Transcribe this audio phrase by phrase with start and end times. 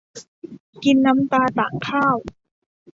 [0.83, 2.15] กินน้ำตาต่างข้าว